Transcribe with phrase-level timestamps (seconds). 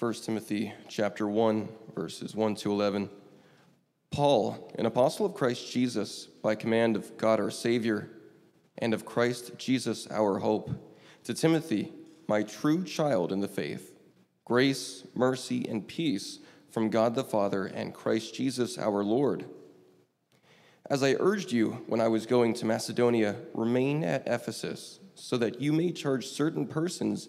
[0.00, 3.10] 1 Timothy chapter 1 verses 1 to 11.
[4.10, 8.08] Paul, an apostle of Christ Jesus, by command of God our Savior
[8.78, 10.70] and of Christ Jesus our hope,
[11.24, 11.92] to Timothy,
[12.26, 13.92] my true child in the faith,
[14.46, 16.38] grace, mercy, and peace
[16.70, 19.44] from God the Father and Christ Jesus our Lord.
[20.88, 25.60] As I urged you when I was going to Macedonia, remain at Ephesus, so that
[25.60, 27.28] you may charge certain persons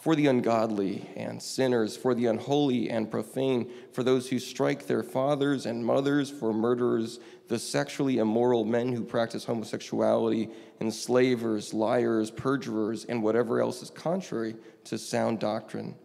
[0.00, 5.02] for the ungodly and sinners, for the unholy and profane, for those who strike their
[5.02, 7.18] fathers and mothers, for murderers,
[7.48, 10.48] the sexually immoral men who practice homosexuality,
[10.80, 14.54] enslavers, liars, perjurers, and whatever else is contrary
[14.84, 15.96] to sound doctrine,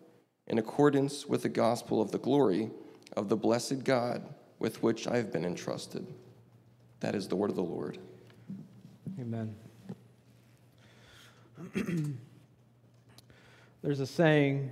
[0.48, 2.72] in accordance with the gospel of the glory
[3.16, 4.24] of the blessed God
[4.58, 6.08] with which I have been entrusted.
[7.02, 8.00] That is the word of the Lord.
[9.20, 9.56] Amen.
[13.84, 14.72] There's a saying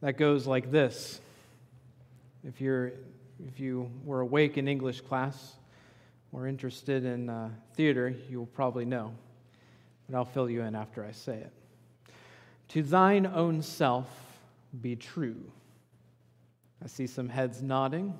[0.00, 1.20] that goes like this.
[2.46, 2.92] If, you're,
[3.44, 5.56] if you were awake in English class
[6.30, 9.12] or interested in uh, theater, you'll probably know.
[10.08, 11.52] But I'll fill you in after I say it.
[12.68, 14.08] To thine own self
[14.80, 15.50] be true.
[16.84, 18.16] I see some heads nodding.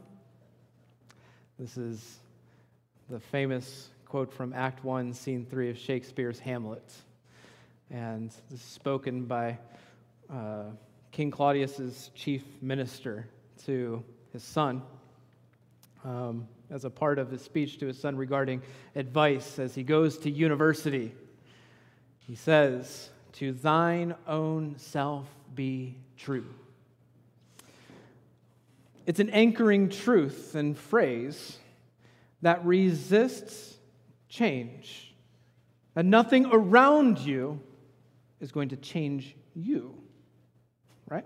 [1.56, 2.16] This is
[3.08, 6.92] the famous quote from Act 1, Scene 3 of Shakespeare's Hamlet.
[7.90, 9.58] And this is spoken by
[10.32, 10.64] uh,
[11.12, 13.28] King Claudius's chief minister
[13.64, 14.02] to
[14.32, 14.82] his son
[16.04, 18.62] um, as a part of his speech to his son regarding
[18.96, 21.14] advice as he goes to university.
[22.18, 26.46] He says, To thine own self be true.
[29.06, 31.58] It's an anchoring truth and phrase
[32.42, 33.76] that resists
[34.28, 35.14] change.
[35.94, 37.60] And nothing around you
[38.40, 39.94] is going to change you,
[41.08, 41.24] right?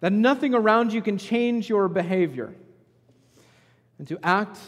[0.00, 2.54] That nothing around you can change your behavior.
[3.98, 4.58] And to act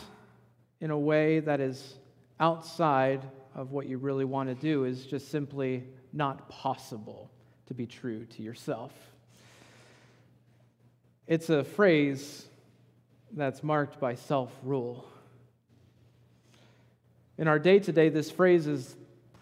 [0.80, 1.94] in a way that is
[2.38, 3.24] outside
[3.54, 7.30] of what you really want to do is just simply not possible
[7.66, 8.92] to be true to yourself.
[11.26, 12.46] It's a phrase
[13.32, 15.06] that's marked by self rule.
[17.38, 18.96] In our day to day, this phrase is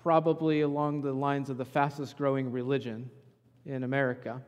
[0.09, 3.11] probably along the lines of the fastest growing religion
[3.67, 4.41] in America.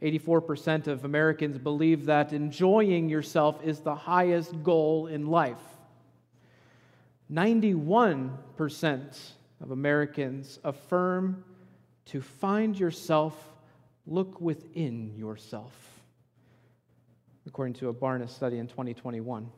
[0.00, 5.60] 84% of Americans believe that enjoying yourself is the highest goal in life.
[7.30, 8.30] 91%
[9.60, 11.44] of Americans affirm
[12.06, 13.52] to find yourself,
[14.06, 16.00] look within yourself,
[17.46, 19.50] according to a Barna study in 2021.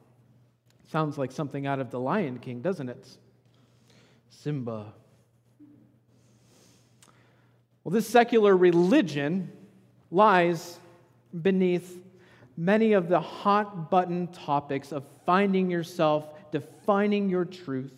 [0.88, 3.06] Sounds like something out of The Lion King, doesn't it?
[4.28, 4.92] Simba
[7.86, 9.48] well, this secular religion
[10.10, 10.80] lies
[11.40, 12.02] beneath
[12.56, 17.94] many of the hot button topics of finding yourself, defining your truth,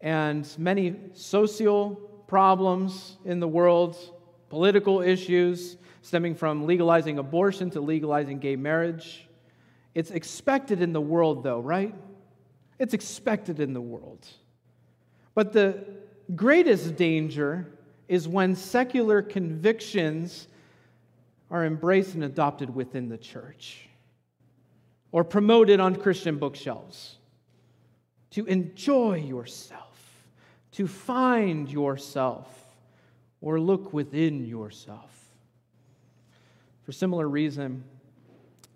[0.00, 1.94] and many social
[2.26, 3.96] problems in the world,
[4.48, 9.28] political issues stemming from legalizing abortion to legalizing gay marriage.
[9.94, 11.94] It's expected in the world, though, right?
[12.80, 14.26] It's expected in the world.
[15.32, 15.84] But the
[16.34, 17.68] greatest danger
[18.08, 20.48] is when secular convictions
[21.50, 23.88] are embraced and adopted within the church
[25.12, 27.18] or promoted on Christian bookshelves.
[28.32, 29.96] To enjoy yourself,
[30.72, 32.48] to find yourself,
[33.40, 35.10] or look within yourself.
[36.82, 37.84] For similar reason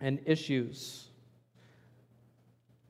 [0.01, 1.09] and issues,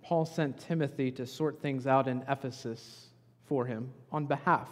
[0.03, 3.07] Paul sent Timothy to sort things out in Ephesus
[3.47, 4.69] for him on behalf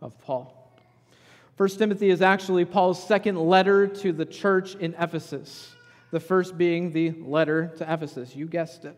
[0.00, 0.63] of Paul.
[1.56, 5.72] 1 Timothy is actually Paul's second letter to the church in Ephesus,
[6.10, 8.34] the first being the letter to Ephesus.
[8.34, 8.96] You guessed it.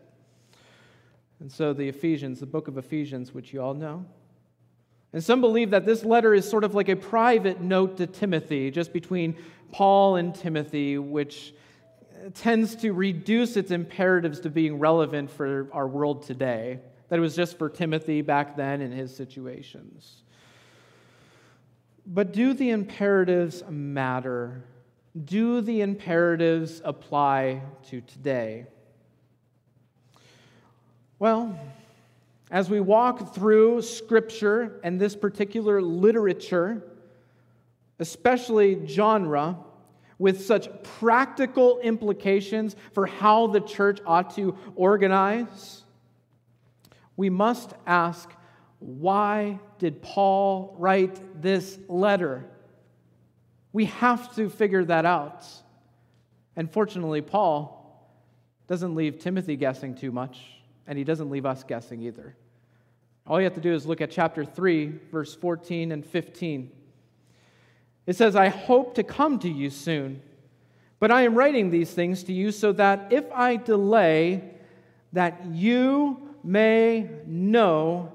[1.39, 4.05] And so the Ephesians, the book of Ephesians, which you all know,
[5.13, 8.71] And some believe that this letter is sort of like a private note to Timothy,
[8.71, 9.37] just between
[9.71, 11.53] Paul and Timothy, which
[12.33, 16.79] tends to reduce its imperatives to being relevant for our world today.
[17.09, 20.23] That it was just for Timothy back then in his situations.
[22.09, 24.63] But do the imperatives matter?
[25.25, 28.65] Do the imperatives apply to today?
[31.19, 31.59] Well,
[32.49, 36.81] as we walk through Scripture and this particular literature,
[37.99, 39.57] especially genre,
[40.17, 45.83] with such practical implications for how the church ought to organize,
[47.17, 48.29] we must ask
[48.79, 52.45] why did Paul write this letter?
[53.73, 55.45] We have to figure that out.
[56.55, 57.77] And fortunately, Paul
[58.67, 60.39] doesn't leave Timothy guessing too much,
[60.85, 62.35] and he doesn't leave us guessing either.
[63.25, 66.71] All you have to do is look at chapter 3, verse 14 and 15.
[68.05, 70.21] It says, I hope to come to you soon,
[70.99, 74.55] but I am writing these things to you so that if I delay,
[75.13, 78.13] that you may know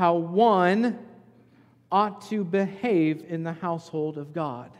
[0.00, 0.98] how one
[1.92, 4.70] ought to behave in the household of God,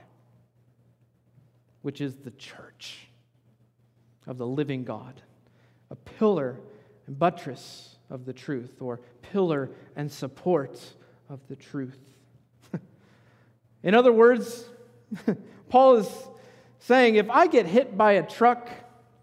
[1.82, 3.06] which is the church
[4.26, 5.20] of the living God,
[5.90, 6.58] a pillar
[7.06, 10.81] and buttress of the truth, or pillar and support
[11.28, 11.99] of the truth.
[13.82, 14.64] In other words,
[15.69, 16.08] Paul is
[16.78, 18.70] saying if I get hit by a truck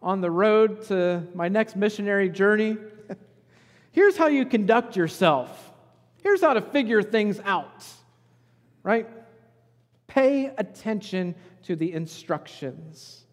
[0.03, 2.77] on the road to my next missionary journey,
[3.93, 5.66] here's how you conduct yourself.
[6.23, 7.85] Here's how to figure things out,
[8.83, 9.07] right?
[10.07, 13.25] Pay attention to the instructions.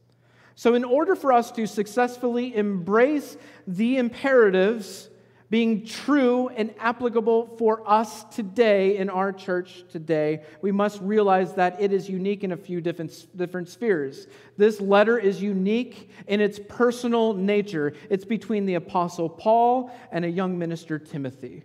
[0.57, 3.37] So, in order for us to successfully embrace
[3.67, 5.09] the imperatives
[5.51, 11.81] being true and applicable for us today in our church today, we must realize that
[11.81, 14.27] it is unique in a few different, different spheres.
[14.57, 17.93] This letter is unique in its personal nature.
[18.11, 21.65] It's between the Apostle Paul and a young minister, Timothy.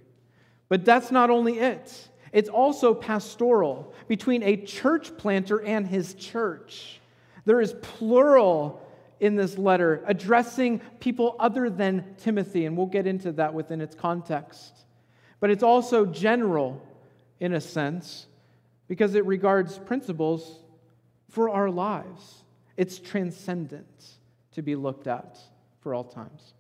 [0.69, 7.00] But that's not only it, it's also pastoral between a church planter and his church.
[7.45, 8.86] There is plural
[9.19, 13.95] in this letter, addressing people other than Timothy, and we'll get into that within its
[13.95, 14.86] context.
[15.39, 16.81] But it's also general
[17.39, 18.27] in a sense
[18.88, 20.60] because it regards principles
[21.30, 22.44] for our lives.
[22.77, 24.06] It's transcendent
[24.54, 25.38] to be looked at
[25.81, 26.54] for all times.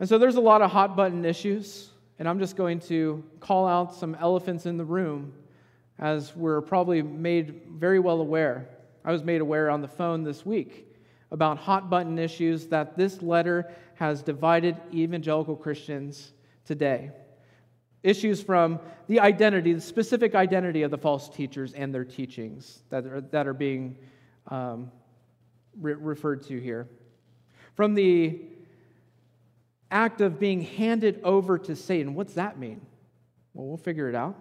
[0.00, 1.91] And so there's a lot of hot button issues,
[2.22, 5.32] and I'm just going to call out some elephants in the room
[5.98, 8.68] as we're probably made very well aware.
[9.04, 10.86] I was made aware on the phone this week
[11.32, 16.32] about hot button issues that this letter has divided evangelical Christians
[16.64, 17.10] today.
[18.04, 18.78] Issues from
[19.08, 23.48] the identity, the specific identity of the false teachers and their teachings that are, that
[23.48, 23.98] are being
[24.46, 24.92] um,
[25.76, 26.86] re- referred to here.
[27.74, 28.42] From the
[29.92, 32.14] act of being handed over to Satan.
[32.14, 32.80] What's that mean?
[33.54, 34.36] Well, we'll figure it out.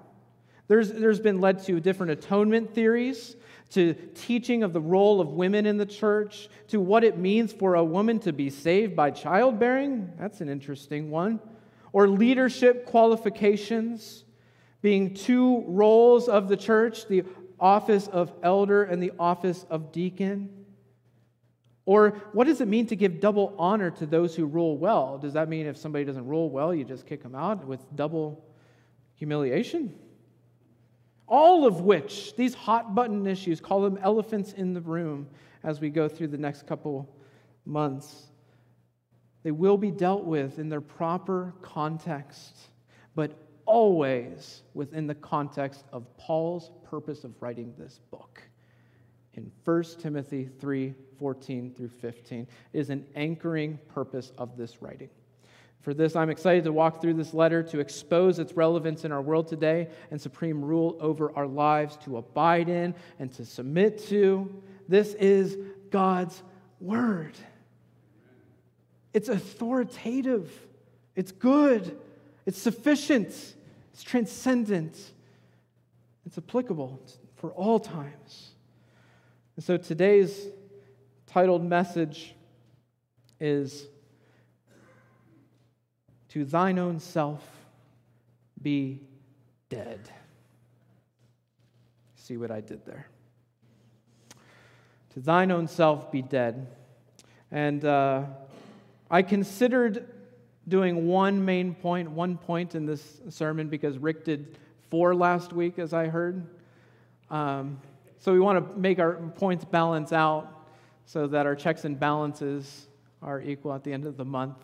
[0.67, 3.35] There's, there's been led to different atonement theories
[3.71, 7.75] to teaching of the role of women in the church, to what it means for
[7.75, 10.11] a woman to be saved by childbearing.
[10.19, 11.39] That's an interesting one.
[11.93, 14.25] Or leadership qualifications,
[14.81, 17.23] being two roles of the church the
[17.59, 20.60] office of elder and the office of deacon.
[21.85, 25.17] Or what does it mean to give double honor to those who rule well?
[25.17, 28.43] Does that mean if somebody doesn't rule well, you just kick them out with double
[29.15, 29.93] humiliation?
[31.31, 35.25] all of which, these hot button issues, call them elephants in the room
[35.63, 37.07] as we go through the next couple
[37.65, 38.27] months.
[39.41, 42.57] They will be dealt with in their proper context,
[43.15, 43.31] but
[43.65, 48.41] always within the context of Paul's purpose of writing this book.
[49.35, 55.09] In 1 Timothy 3 14 through 15 is an anchoring purpose of this writing.
[55.81, 59.21] For this, I'm excited to walk through this letter to expose its relevance in our
[59.21, 64.61] world today and supreme rule over our lives to abide in and to submit to.
[64.87, 65.57] This is
[65.89, 66.41] God's
[66.79, 67.35] Word.
[69.13, 70.51] It's authoritative,
[71.15, 71.99] it's good,
[72.45, 73.27] it's sufficient,
[73.93, 74.97] it's transcendent,
[76.25, 76.99] it's applicable
[77.35, 78.50] for all times.
[79.55, 80.47] And so today's
[81.27, 82.35] titled message
[83.39, 83.87] is
[86.29, 87.43] to thine own self
[88.61, 89.01] be
[89.69, 89.99] dead.
[92.15, 93.07] See what I did there?
[95.13, 96.67] To thine own self be dead.
[97.51, 98.23] And uh,
[99.09, 100.07] I considered
[100.67, 104.57] doing one main point, one point in this sermon, because Rick did
[104.89, 106.47] four last week, as I heard.
[107.29, 107.81] Um,
[108.21, 110.67] so we want to make our points balance out
[111.05, 112.87] so that our checks and balances
[113.23, 114.57] are equal at the end of the month.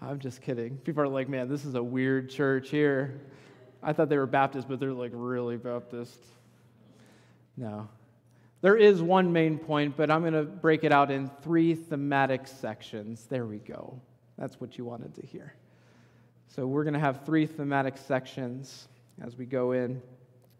[0.00, 0.76] I'm just kidding.
[0.78, 3.20] People are like, man, this is a weird church here.
[3.82, 6.24] I thought they were Baptist, but they're like really Baptist.
[7.56, 7.88] No.
[8.60, 12.46] There is one main point, but I'm going to break it out in three thematic
[12.46, 13.26] sections.
[13.26, 14.00] There we go.
[14.38, 15.52] That's what you wanted to hear.
[16.46, 18.86] So we're going to have three thematic sections
[19.20, 20.00] as we go in.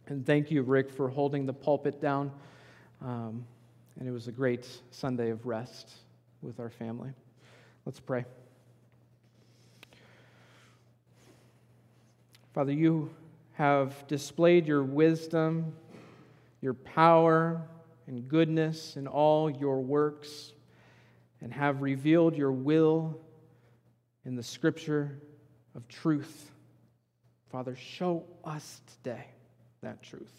[0.08, 2.32] And thank you, Rick, for holding the pulpit down.
[3.02, 3.44] Um,
[3.98, 5.90] and it was a great Sunday of rest
[6.40, 7.10] with our family.
[7.84, 8.24] Let's pray.
[12.54, 13.10] Father, you
[13.52, 15.74] have displayed your wisdom,
[16.62, 17.60] your power,
[18.06, 20.52] and goodness in all your works,
[21.42, 23.20] and have revealed your will
[24.24, 25.18] in the scripture
[25.74, 26.50] of truth.
[27.50, 29.26] Father, show us today
[29.82, 30.32] that truth.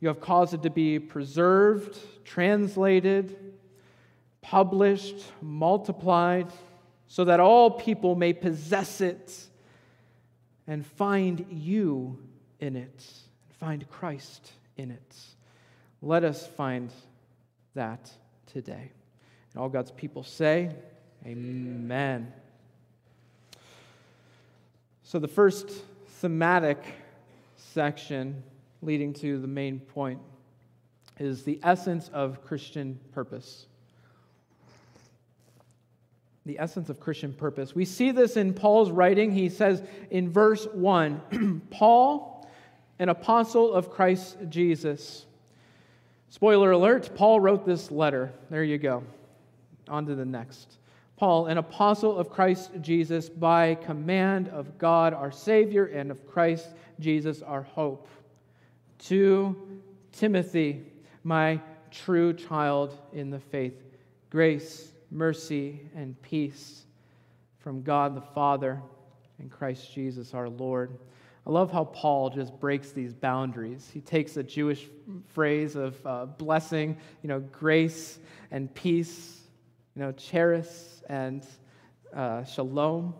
[0.00, 3.54] You have caused it to be preserved, translated,
[4.42, 6.52] published, multiplied,
[7.08, 9.32] so that all people may possess it
[10.66, 12.18] and find you
[12.60, 13.12] in it,
[13.48, 15.16] and find Christ in it.
[16.02, 16.90] Let us find
[17.74, 18.10] that
[18.46, 18.92] today.
[19.52, 20.70] And all God's people say,
[21.24, 22.32] Amen.
[25.02, 25.70] So, the first
[26.20, 26.78] thematic
[27.76, 28.42] section
[28.80, 30.18] leading to the main point
[31.18, 33.66] is the essence of Christian purpose.
[36.46, 37.74] The essence of Christian purpose.
[37.74, 39.30] We see this in Paul's writing.
[39.30, 42.48] He says in verse 1 Paul,
[42.98, 45.26] an apostle of Christ Jesus.
[46.30, 48.32] Spoiler alert, Paul wrote this letter.
[48.48, 49.04] There you go.
[49.86, 50.78] On to the next.
[51.16, 56.68] Paul, an apostle of Christ Jesus, by command of God our Savior and of Christ
[57.00, 58.08] Jesus our hope.
[59.06, 59.80] To
[60.12, 60.82] Timothy,
[61.24, 63.82] my true child in the faith,
[64.30, 66.84] grace, mercy, and peace
[67.58, 68.80] from God the Father
[69.38, 70.98] and Christ Jesus our Lord.
[71.46, 73.88] I love how Paul just breaks these boundaries.
[73.92, 74.86] He takes a Jewish
[75.28, 78.18] phrase of uh, blessing, you know, grace
[78.50, 79.35] and peace,
[79.96, 81.46] you know, charis and
[82.14, 83.14] uh, shalom.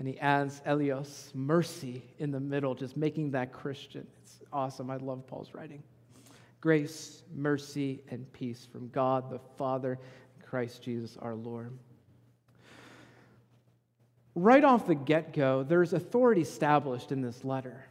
[0.00, 4.06] And he adds eleos, mercy, in the middle, just making that Christian.
[4.22, 4.90] It's awesome.
[4.90, 5.84] I love Paul's writing.
[6.60, 9.98] Grace, mercy, and peace from God the Father,
[10.44, 11.78] Christ Jesus our Lord.
[14.34, 17.86] Right off the get go, there's authority established in this letter.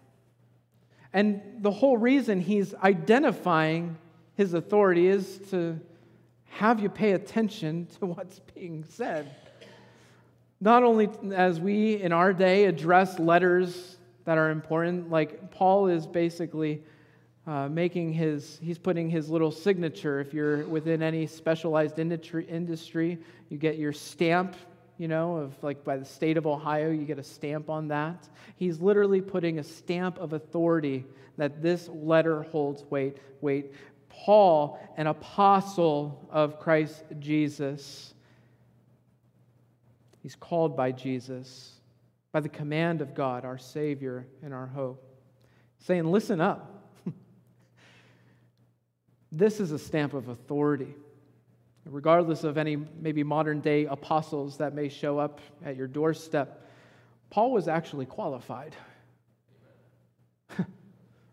[1.14, 3.98] And the whole reason he's identifying
[4.36, 5.80] his authority is to
[6.58, 9.36] have you pay attention to what's being said.
[10.62, 16.08] Not only as we in our day address letters that are important, like Paul is
[16.08, 16.82] basically
[17.46, 20.22] uh, making his, he's putting his little signature.
[20.22, 23.18] If you're within any specialized industry, industry,
[23.50, 24.56] you get your stamp,
[24.98, 28.30] you know, of like by the state of Ohio, you get a stamp on that.
[28.56, 31.04] He's literally putting a stamp of authority
[31.36, 33.18] that this letter holds weight.
[33.42, 33.74] Wait,
[34.22, 38.14] Paul, an apostle of Christ Jesus.
[40.22, 41.74] He's called by Jesus,
[42.32, 45.04] by the command of God, our Savior and our hope,
[45.80, 46.94] saying, Listen up.
[49.32, 50.96] this is a stamp of authority.
[51.86, 56.66] Regardless of any maybe modern day apostles that may show up at your doorstep,
[57.30, 58.74] Paul was actually qualified.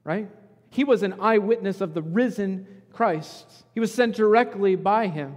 [0.05, 0.29] right?
[0.71, 3.65] He was an eyewitness of the risen Christ.
[3.75, 5.37] He was sent directly by him.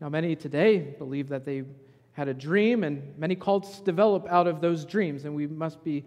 [0.00, 1.64] Now, many today believe that they
[2.12, 6.04] had a dream, and many cults develop out of those dreams, and we must be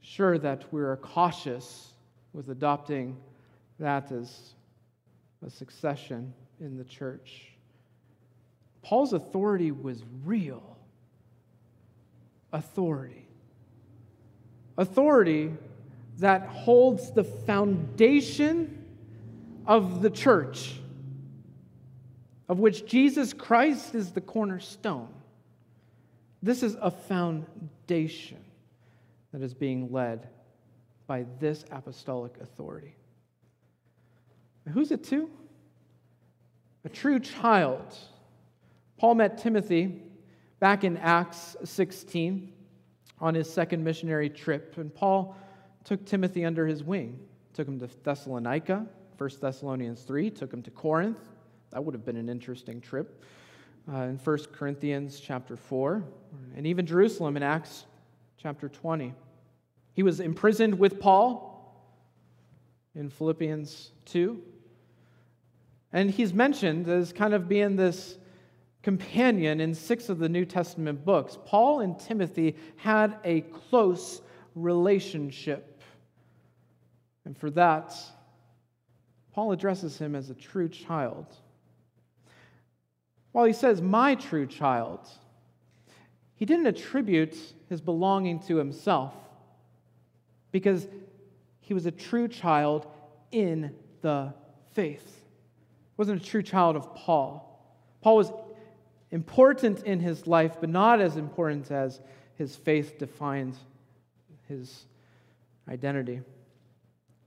[0.00, 1.92] sure that we're cautious
[2.32, 3.16] with adopting
[3.78, 4.54] that as
[5.46, 7.52] a succession in the church.
[8.82, 10.76] Paul's authority was real
[12.52, 13.26] authority.
[14.76, 15.52] Authority
[16.18, 18.84] that holds the foundation
[19.66, 20.74] of the church,
[22.48, 25.08] of which Jesus Christ is the cornerstone.
[26.42, 28.44] This is a foundation
[29.32, 30.28] that is being led
[31.06, 32.94] by this apostolic authority.
[34.72, 35.28] who's it to?
[36.84, 37.94] A true child.
[38.98, 40.02] Paul met Timothy
[40.60, 42.52] back in Acts 16
[43.20, 45.36] on his second missionary trip, and Paul
[45.84, 47.18] took Timothy under his wing,
[47.52, 48.86] took him to Thessalonica,
[49.18, 51.18] 1 Thessalonians 3, took him to Corinth.
[51.70, 53.22] That would have been an interesting trip.
[53.92, 56.02] Uh, in 1 Corinthians chapter 4,
[56.56, 57.84] and even Jerusalem in Acts
[58.38, 59.12] chapter 20.
[59.92, 61.54] He was imprisoned with Paul
[62.94, 64.40] in Philippians 2.
[65.92, 68.18] And he's mentioned as kind of being this
[68.82, 71.38] companion in six of the New Testament books.
[71.44, 74.20] Paul and Timothy had a close
[74.54, 75.73] relationship.
[77.24, 77.94] And for that,
[79.32, 81.26] Paul addresses him as a true child.
[83.32, 85.08] While he says, my true child,
[86.36, 87.36] he didn't attribute
[87.68, 89.14] his belonging to himself
[90.52, 90.86] because
[91.60, 92.86] he was a true child
[93.32, 94.32] in the
[94.72, 95.04] faith.
[95.04, 97.50] He wasn't a true child of Paul.
[98.02, 98.30] Paul was
[99.10, 102.00] important in his life, but not as important as
[102.36, 103.56] his faith defined
[104.48, 104.84] his
[105.68, 106.20] identity.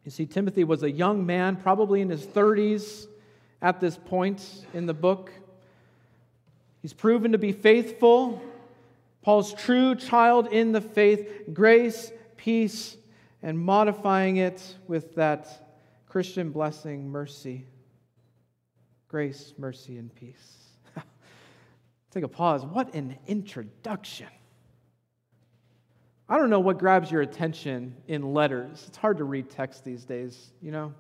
[0.08, 3.08] You see, Timothy was a young man, probably in his 30s
[3.62, 5.34] at this point in the book.
[6.82, 8.42] He's proven to be faithful.
[9.22, 12.96] Paul's true child in the faith, grace, peace,
[13.44, 15.76] and modifying it with that
[16.08, 17.66] Christian blessing, mercy.
[19.10, 20.56] Grace, mercy, and peace.
[22.12, 22.64] Take a pause.
[22.64, 24.28] What an introduction.
[26.30, 28.84] I don't know what grabs your attention in letters.
[28.88, 30.94] It's hard to read text these days, you know?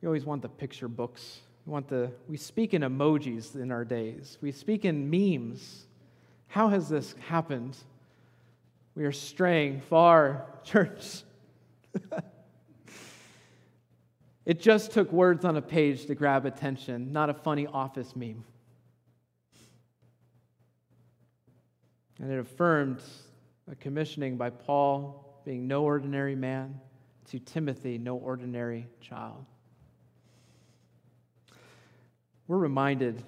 [0.00, 1.40] You always want the picture books.
[1.64, 4.38] We want the we speak in emojis in our days.
[4.40, 5.86] We speak in memes.
[6.48, 7.76] How has this happened?
[8.96, 11.22] We are straying far, church.
[14.44, 18.42] it just took words on a page to grab attention, not a funny office meme.
[22.18, 23.00] And it affirmed
[23.72, 26.78] a commissioning by Paul being no ordinary man
[27.30, 29.46] to Timothy, no ordinary child.
[32.46, 33.22] We're reminded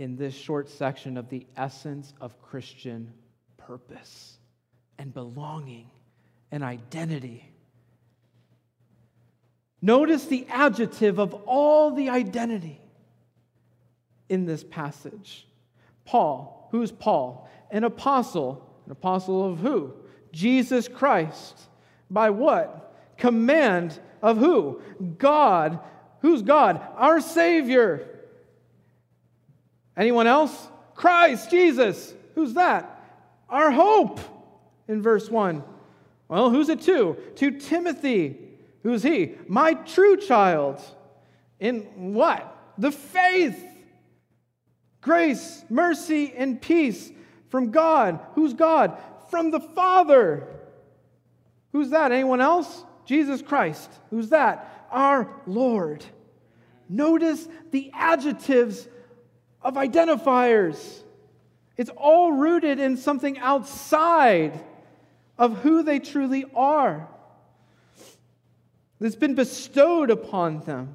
[0.00, 3.12] in this short section of the essence of Christian
[3.56, 4.38] purpose
[4.98, 5.88] and belonging
[6.50, 7.48] and identity.
[9.80, 12.80] Notice the adjective of all the identity
[14.28, 15.46] in this passage.
[16.04, 17.48] Paul, who's Paul?
[17.70, 18.68] An apostle.
[18.86, 19.92] An apostle of who?
[20.32, 21.58] Jesus Christ.
[22.10, 22.94] By what?
[23.18, 24.80] Command of who?
[25.18, 25.80] God.
[26.20, 26.80] Who's God?
[26.96, 28.08] Our Savior.
[29.96, 30.68] Anyone else?
[30.94, 32.14] Christ, Jesus.
[32.34, 32.92] Who's that?
[33.48, 34.20] Our hope
[34.88, 35.64] in verse 1.
[36.28, 37.16] Well, who's it to?
[37.36, 38.38] To Timothy.
[38.82, 39.34] Who's he?
[39.48, 40.80] My true child.
[41.58, 42.56] In what?
[42.78, 43.64] The faith.
[45.00, 47.10] Grace, mercy, and peace
[47.56, 48.20] from God.
[48.34, 48.98] Who's God?
[49.30, 50.46] From the Father.
[51.72, 52.12] Who's that?
[52.12, 52.84] Anyone else?
[53.06, 53.90] Jesus Christ.
[54.10, 54.86] Who's that?
[54.90, 56.04] Our Lord.
[56.86, 58.86] Notice the adjectives
[59.62, 60.76] of identifiers.
[61.78, 64.62] It's all rooted in something outside
[65.38, 67.08] of who they truly are.
[69.00, 70.94] That's been bestowed upon them.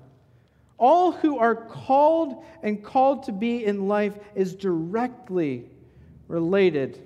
[0.78, 5.65] All who are called and called to be in life is directly
[6.32, 6.98] related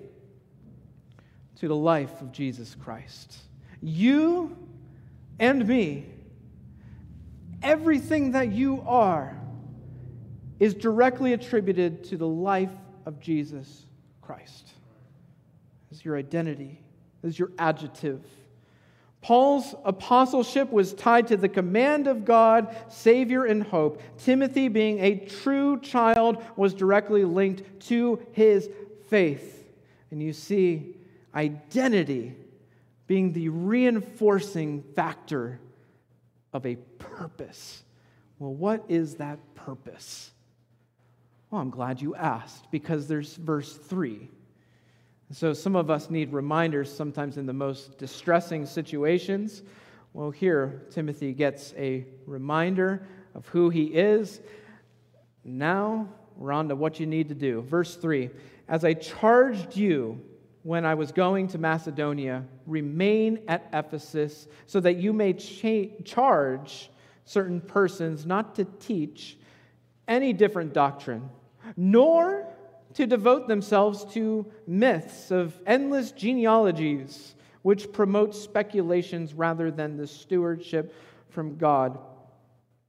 [1.55, 3.35] to the life of Jesus Christ.
[3.81, 4.55] You
[5.39, 6.05] and me,
[7.63, 9.35] everything that you are,
[10.59, 12.71] is directly attributed to the life
[13.05, 13.85] of Jesus
[14.21, 14.69] Christ.
[15.91, 16.79] Is your identity,
[17.23, 18.21] is your adjective.
[19.21, 23.99] Paul's apostleship was tied to the command of God, Savior, and hope.
[24.19, 28.69] Timothy, being a true child, was directly linked to his
[29.07, 29.63] faith.
[30.11, 30.95] And you see,
[31.33, 32.35] identity
[33.07, 35.59] being the reinforcing factor
[36.53, 37.83] of a purpose.
[38.39, 40.31] Well, what is that purpose?
[41.49, 44.29] Well, I'm glad you asked because there's verse 3.
[45.31, 49.63] So some of us need reminders sometimes in the most distressing situations.
[50.13, 54.39] Well, here, Timothy gets a reminder of who he is.
[55.43, 57.61] Now, we're on to what you need to do.
[57.61, 58.29] Verse 3
[58.67, 60.21] As I charged you
[60.63, 66.89] when I was going to Macedonia, remain at Ephesus so that you may cha- charge
[67.25, 69.37] certain persons not to teach
[70.07, 71.29] any different doctrine,
[71.77, 72.47] nor
[72.93, 80.93] to devote themselves to myths of endless genealogies, which promote speculations rather than the stewardship
[81.29, 81.99] from God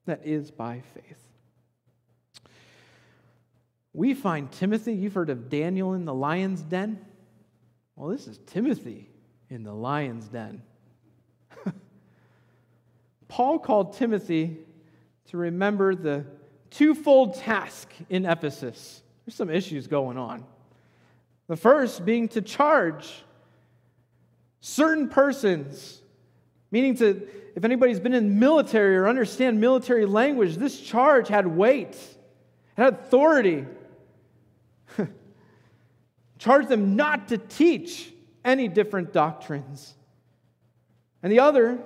[0.04, 1.25] that is by faith.
[3.96, 7.02] We find Timothy, you've heard of Daniel in the lion's den?
[7.96, 9.08] Well, this is Timothy
[9.48, 10.60] in the lion's den.
[13.28, 14.58] Paul called Timothy
[15.30, 16.26] to remember the
[16.68, 19.02] twofold task in Ephesus.
[19.24, 20.44] There's some issues going on.
[21.46, 23.24] The first being to charge.
[24.60, 26.02] Certain persons,
[26.70, 31.94] meaning to, if anybody's been in military or understand military language, this charge had weight,
[31.94, 33.64] it had authority.
[36.38, 38.12] Charge them not to teach
[38.44, 39.94] any different doctrines.
[41.22, 41.78] And the other,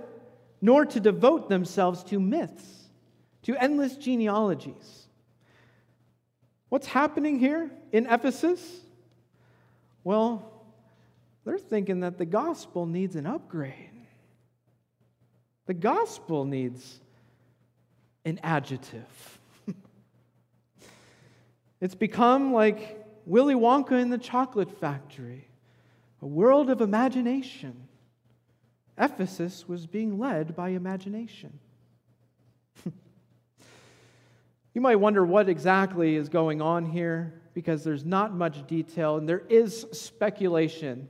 [0.61, 2.67] nor to devote themselves to myths,
[3.43, 5.07] to endless genealogies.
[6.69, 8.81] What's happening here in Ephesus?
[10.05, 10.51] Well,
[11.45, 13.91] they're thinking that the gospel needs an upgrade.
[15.67, 17.01] The gospel needs
[18.25, 19.40] an adjective.
[21.81, 25.49] It's become like Willy Wonka in the chocolate factory,
[26.21, 27.89] a world of imagination.
[28.99, 31.59] Ephesus was being led by imagination.
[34.75, 39.29] you might wonder what exactly is going on here because there's not much detail and
[39.29, 41.09] there is speculation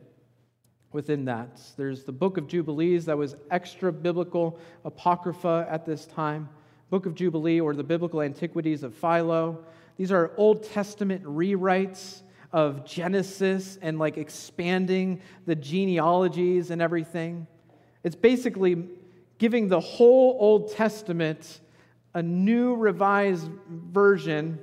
[0.93, 1.61] within that.
[1.77, 6.49] There's the book of Jubilees that was extra biblical apocrypha at this time,
[6.91, 9.65] book of Jubilee or the biblical antiquities of Philo.
[10.01, 17.47] These are Old Testament rewrites of Genesis and like expanding the genealogies and everything.
[18.03, 18.89] It's basically
[19.37, 21.61] giving the whole Old Testament
[22.15, 24.59] a new revised version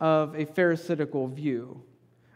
[0.00, 1.80] of a Pharisaical view.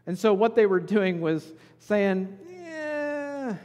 [0.06, 1.44] And so what they were doing was
[1.80, 3.56] saying, yeah,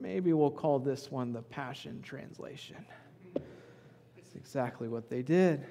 [0.00, 2.86] maybe we'll call this one the Passion Translation.
[3.34, 5.66] That's exactly what they did.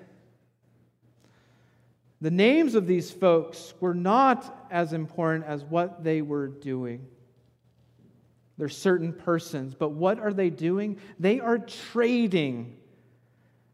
[2.22, 7.08] The names of these folks were not as important as what they were doing.
[8.60, 11.00] They're certain persons, but what are they doing?
[11.20, 12.78] They are trading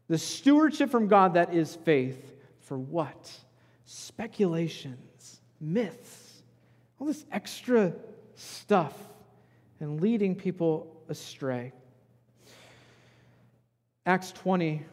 [0.08, 3.30] the stewardship from God that is faith for what?
[3.84, 6.42] Speculations, myths,
[6.98, 7.92] all this extra
[8.34, 8.94] stuff,
[9.80, 11.72] and leading people astray.
[14.06, 14.86] Acts 20,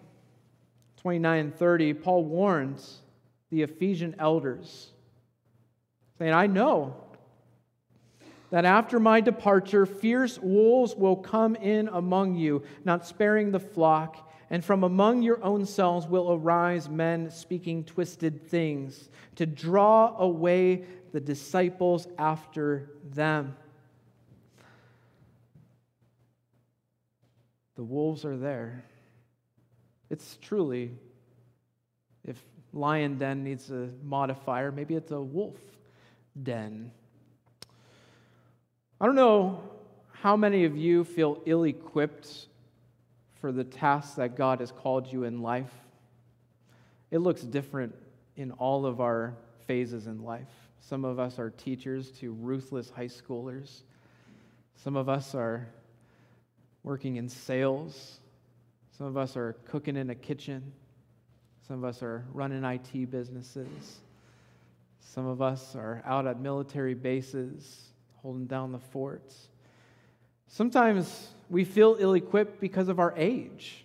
[0.98, 3.00] 29 and 30, Paul warns
[3.56, 4.92] the Ephesian elders,
[6.20, 6.94] saying, I know
[8.50, 14.30] that after my departure, fierce wolves will come in among you, not sparing the flock,
[14.50, 20.84] and from among your own selves will arise men speaking twisted things to draw away
[21.14, 23.56] the disciples after them.
[27.78, 28.84] The wolves are there.
[30.10, 30.92] It's truly,
[32.26, 32.38] if
[32.76, 34.72] lion den needs a modifier.
[34.72, 35.58] Maybe it's a wolf
[36.42, 36.92] den.
[39.00, 39.62] I don't know
[40.12, 42.48] how many of you feel ill equipped
[43.40, 45.72] for the tasks that God has called you in life.
[47.12, 47.96] It looks different
[48.36, 49.36] in all of our
[49.68, 50.50] phases in life.
[50.82, 53.84] Some of us are teachers to ruthless high schoolers.
[54.76, 55.68] Some of us are
[56.84, 58.20] working in sales.
[58.98, 60.74] Some of us are cooking in a kitchen.
[61.68, 64.00] Some of us are running IT businesses.
[65.00, 67.90] Some of us are out at military bases
[68.22, 69.48] holding down the forts.
[70.48, 73.84] Sometimes we feel ill equipped because of our age.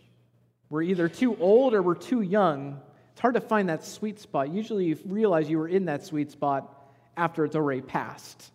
[0.69, 2.81] We're either too old or we're too young.
[3.13, 4.51] It's hard to find that sweet spot.
[4.51, 8.51] Usually you realize you were in that sweet spot after it's already passed.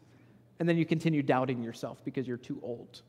[0.59, 3.01] And then you continue doubting yourself because you're too old.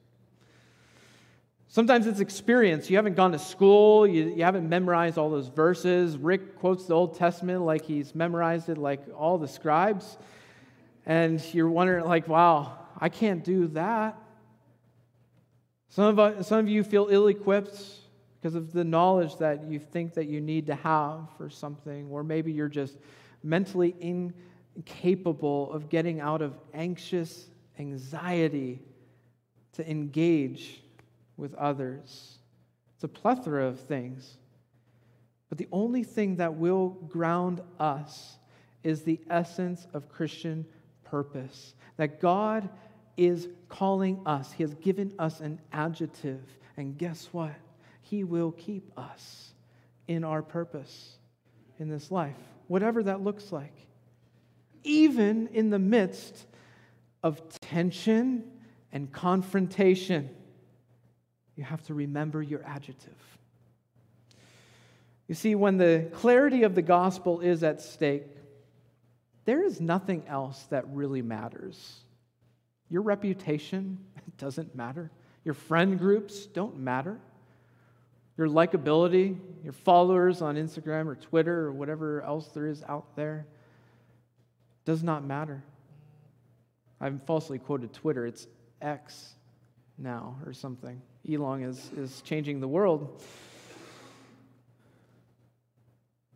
[1.69, 2.89] Sometimes it's experience.
[2.89, 6.17] You haven't gone to school, you, you haven't memorized all those verses.
[6.17, 10.17] Rick quotes the Old Testament like he's memorized it like all the scribes.
[11.05, 14.17] And you're wondering, like, wow, I can't do that.
[15.89, 17.81] Some of, some of you feel ill equipped
[18.41, 22.23] because of the knowledge that you think that you need to have for something, or
[22.23, 22.97] maybe you're just
[23.43, 23.95] mentally
[24.77, 27.47] incapable of getting out of anxious
[27.79, 28.81] anxiety
[29.73, 30.83] to engage
[31.37, 32.39] with others.
[32.95, 34.39] It's a plethora of things.
[35.49, 38.39] But the only thing that will ground us
[38.83, 40.67] is the essence of Christian
[41.05, 41.75] purpose.
[41.97, 42.69] That God
[43.17, 46.43] is calling us, He has given us an adjective.
[46.77, 47.55] And guess what?
[48.03, 49.53] He will keep us
[50.07, 51.19] in our purpose
[51.79, 52.37] in this life,
[52.69, 53.75] whatever that looks like.
[54.85, 56.47] Even in the midst
[57.23, 58.45] of tension
[58.93, 60.31] and confrontation
[61.57, 63.17] you have to remember your adjective.
[65.27, 68.27] You see, when the clarity of the gospel is at stake,
[69.45, 72.01] there is nothing else that really matters.
[72.91, 73.99] Your reputation
[74.39, 75.11] doesn't matter.
[75.45, 77.19] Your friend groups don't matter.
[78.37, 83.47] Your likability, your followers on Instagram or Twitter or whatever else there is out there
[84.85, 85.63] does not matter.
[87.01, 88.27] I've falsely quoted Twitter.
[88.27, 88.47] It's
[88.81, 89.35] X
[89.99, 91.01] now or something.
[91.29, 93.23] Elon is, is changing the world.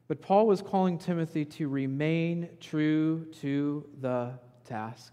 [0.09, 4.33] But Paul was calling Timothy to remain true to the
[4.65, 5.13] task.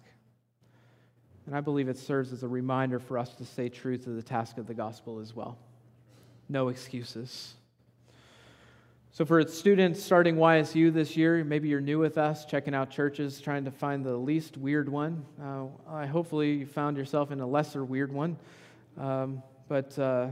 [1.46, 4.24] And I believe it serves as a reminder for us to stay true to the
[4.24, 5.58] task of the gospel as well.
[6.50, 7.54] No excuses.
[9.12, 13.40] So, for students starting YSU this year, maybe you're new with us, checking out churches,
[13.40, 15.26] trying to find the least weird one.
[15.42, 18.38] Uh, I hopefully you found yourself in a lesser weird one.
[18.98, 20.28] Um, but uh,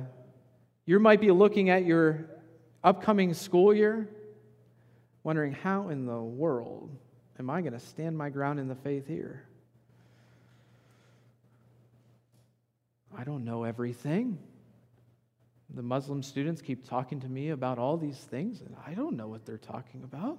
[0.86, 2.30] you might be looking at your
[2.84, 4.10] upcoming school year
[5.24, 6.96] wondering how in the world
[7.40, 9.48] am I going to stand my ground in the faith here?
[13.18, 14.38] I don't know everything.
[15.74, 19.28] The Muslim students keep talking to me about all these things, and I don't know
[19.28, 20.38] what they're talking about.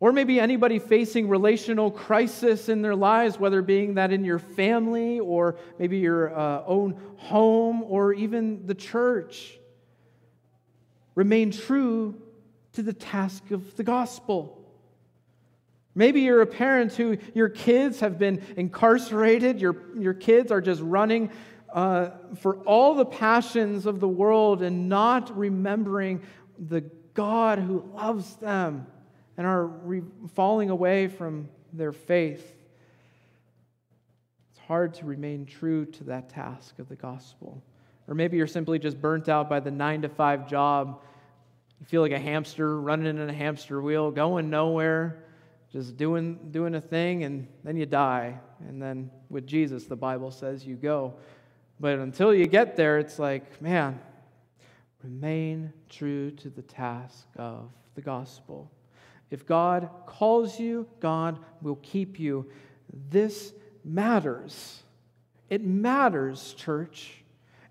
[0.00, 5.20] Or maybe anybody facing relational crisis in their lives, whether being that in your family
[5.20, 9.58] or maybe your uh, own home or even the church.
[11.14, 12.14] Remain true
[12.72, 14.56] to the task of the gospel.
[15.94, 20.80] Maybe you're a parent who your kids have been incarcerated, your, your kids are just
[20.80, 21.30] running
[21.74, 26.22] uh, for all the passions of the world and not remembering
[26.58, 26.80] the
[27.12, 28.86] God who loves them
[29.40, 30.02] and are re-
[30.34, 32.54] falling away from their faith.
[34.50, 37.64] It's hard to remain true to that task of the gospel.
[38.06, 41.00] Or maybe you're simply just burnt out by the nine to five job
[41.80, 45.24] you feel like a hamster running in a hamster wheel, going nowhere,
[45.72, 48.38] just doing, doing a thing, and then you die.
[48.68, 51.14] And then with Jesus, the Bible says you go.
[51.80, 53.98] But until you get there, it's like, man,
[55.02, 58.70] remain true to the task of the gospel.
[59.30, 62.50] If God calls you, God will keep you.
[63.10, 63.52] This
[63.84, 64.82] matters.
[65.48, 67.22] It matters, church.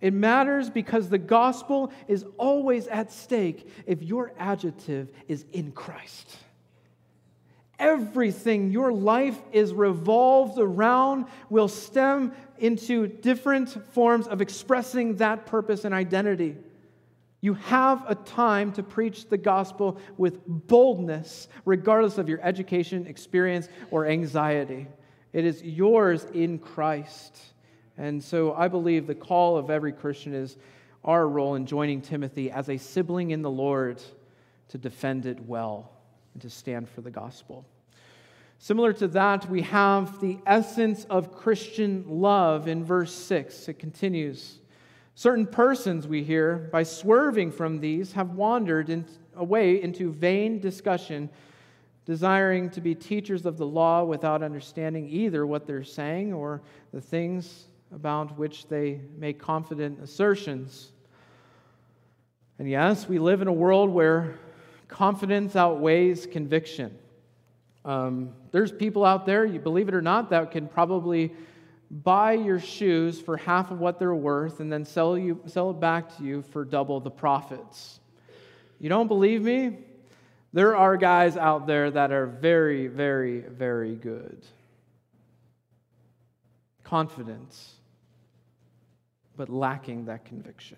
[0.02, 6.38] It matters because the gospel is always at stake if your adjective is in Christ.
[7.78, 15.86] Everything your life is revolved around will stem into different forms of expressing that purpose
[15.86, 16.58] and identity.
[17.41, 23.69] You have a time to preach the gospel with boldness, regardless of your education, experience,
[23.91, 24.88] or anxiety.
[25.32, 27.38] It is yours in Christ.
[27.97, 30.58] And so I believe the call of every Christian is
[31.04, 34.02] our role in joining Timothy as a sibling in the Lord
[34.69, 35.91] to defend it well
[36.34, 37.65] and to stand for the gospel.
[38.58, 43.69] Similar to that, we have the essence of Christian love in verse 6.
[43.69, 44.59] It continues.
[45.19, 49.03] Certain persons, we hear, by swerving from these, have wandered in,
[49.36, 51.29] away into vain discussion,
[52.05, 56.62] desiring to be teachers of the law without understanding either what they're saying or
[56.93, 60.93] the things about which they make confident assertions.
[62.58, 64.39] And yes, we live in a world where
[64.88, 66.97] confidence outweighs conviction.
[67.84, 71.34] Um, there's people out there, you believe it or not, that can probably
[71.91, 75.80] buy your shoes for half of what they're worth and then sell, you, sell it
[75.80, 77.99] back to you for double the profits.
[78.80, 79.78] You don't believe me?
[80.54, 84.45] There are guys out there that are very, very, very good.
[86.84, 87.75] Confidence
[89.39, 90.75] but lacking that conviction.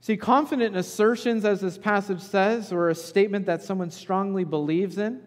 [0.00, 5.20] See, confident assertions, as this passage says, or a statement that someone strongly believes in,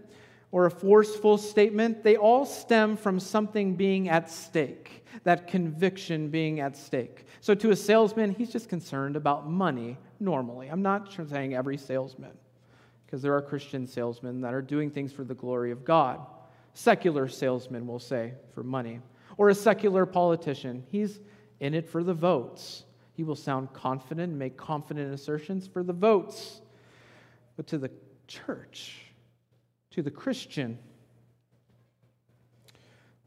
[0.51, 6.59] or a forceful statement, they all stem from something being at stake, that conviction being
[6.59, 7.25] at stake.
[7.39, 10.67] So, to a salesman, he's just concerned about money normally.
[10.67, 12.37] I'm not saying every salesman,
[13.05, 16.19] because there are Christian salesmen that are doing things for the glory of God.
[16.73, 18.99] Secular salesmen will say for money.
[19.37, 21.19] Or a secular politician, he's
[21.59, 22.83] in it for the votes.
[23.13, 26.61] He will sound confident make confident assertions for the votes.
[27.55, 27.91] But to the
[28.27, 29.10] church,
[29.91, 30.77] to the Christian,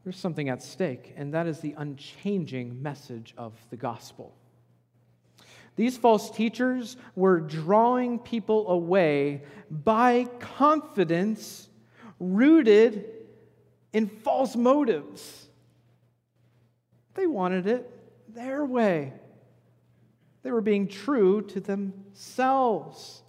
[0.03, 4.35] there's something at stake, and that is the unchanging message of the gospel.
[5.75, 11.67] These false teachers were drawing people away by confidence
[12.19, 13.05] rooted
[13.91, 15.47] in false motives.
[17.15, 17.89] They wanted it
[18.33, 19.13] their way.
[20.43, 23.23] They were being true to themselves.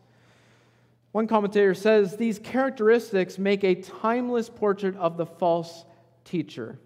[1.17, 5.87] One commentator says these characteristics make a timeless portrait of the false
[6.27, 6.79] teacher.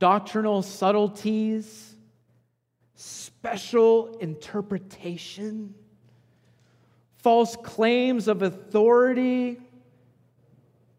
[0.00, 1.94] Doctrinal subtleties,
[2.96, 5.76] special interpretation,
[7.18, 9.60] false claims of authority,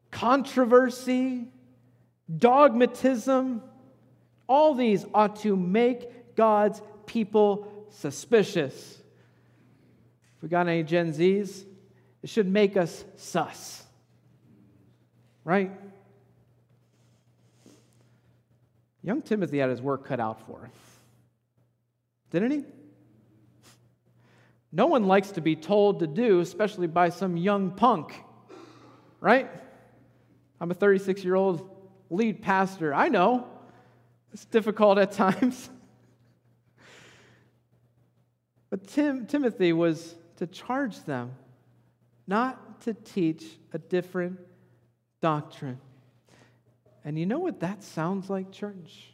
[0.10, 1.50] controversy,
[2.34, 3.62] dogmatism
[4.48, 9.02] All these ought to make God's people suspicious.
[10.38, 11.66] If we got any Gen Zs,
[12.24, 13.84] it should make us sus.
[15.44, 15.72] Right?
[19.04, 20.72] Young Timothy had his work cut out for him.
[22.32, 22.64] Didn't he?
[24.72, 28.14] No one likes to be told to do, especially by some young punk,
[29.20, 29.52] right?
[30.60, 31.70] I'm a 36 year old
[32.10, 32.94] lead pastor.
[32.94, 33.48] I know
[34.32, 35.70] it's difficult at times.
[38.70, 41.34] But Tim, Timothy was to charge them,
[42.28, 44.40] not to teach a different
[45.22, 45.80] doctrine.
[47.06, 49.12] And you know what that sounds like, church?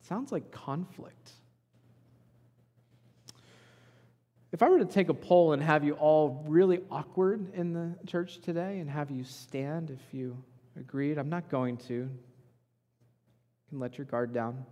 [0.00, 1.32] It sounds like conflict.
[4.50, 7.94] If I were to take a poll and have you all really awkward in the
[8.06, 10.42] church today and have you stand if you
[10.78, 11.94] agreed, I'm not going to.
[11.94, 12.10] You
[13.68, 14.64] can let your guard down.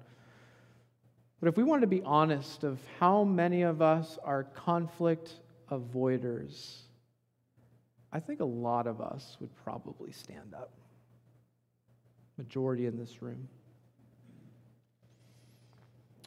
[1.40, 5.35] But if we wanted to be honest of how many of us are conflict
[5.70, 6.81] avoiders,
[8.12, 10.70] I think a lot of us would probably stand up.
[12.38, 13.48] Majority in this room.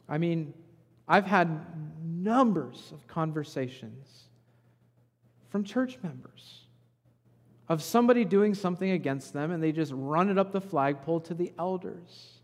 [0.08, 0.52] I mean,
[1.06, 1.64] I've had
[2.04, 4.24] numbers of conversations
[5.48, 6.64] from church members
[7.68, 11.34] of somebody doing something against them and they just run it up the flagpole to
[11.34, 12.40] the elders.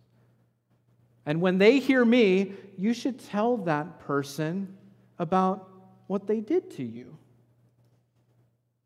[1.26, 4.76] And when they hear me, you should tell that person
[5.18, 5.68] about
[6.06, 7.16] what they did to you.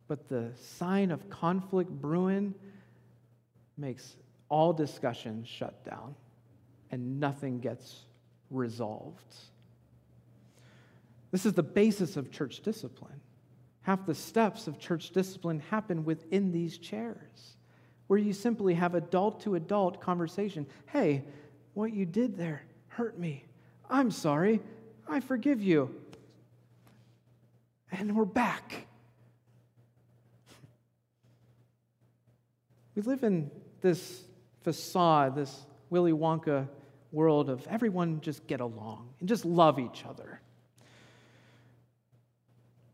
[0.08, 2.54] But the sign of conflict brewing
[3.76, 4.16] makes
[4.48, 6.14] all discussions shut down
[6.90, 8.06] and nothing gets
[8.50, 9.34] resolved.
[11.30, 13.20] This is the basis of church discipline.
[13.82, 17.56] Half the steps of church discipline happen within these chairs,
[18.08, 20.66] where you simply have adult to adult conversation.
[20.86, 21.24] Hey,
[21.74, 23.44] what you did there hurt me.
[23.88, 24.60] I'm sorry.
[25.08, 25.94] I forgive you.
[27.92, 28.86] And we're back.
[32.94, 33.50] We live in
[33.80, 34.22] this
[34.62, 36.68] facade, this Willy Wonka
[37.12, 40.40] world of everyone just get along and just love each other.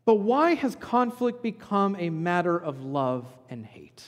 [0.05, 4.03] But why has conflict become a matter of love and hate?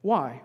[0.00, 0.40] Why?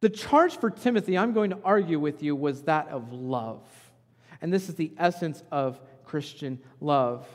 [0.00, 3.60] The charge for Timothy, I'm going to argue with you, was that of love.
[4.42, 7.26] And this is the essence of Christian love.